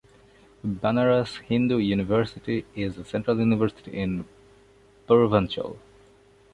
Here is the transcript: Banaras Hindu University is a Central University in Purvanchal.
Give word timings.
Banaras 0.65 1.41
Hindu 1.47 1.77
University 1.77 2.65
is 2.73 2.97
a 2.97 3.05
Central 3.05 3.37
University 3.37 3.93
in 3.99 4.25
Purvanchal. 5.07 5.77